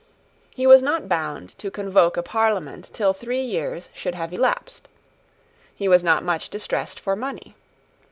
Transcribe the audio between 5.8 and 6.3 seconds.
was not